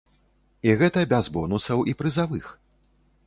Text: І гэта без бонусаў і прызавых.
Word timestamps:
І 0.69 0.73
гэта 0.79 1.03
без 1.11 1.29
бонусаў 1.37 1.85
і 1.93 1.97
прызавых. 1.99 2.51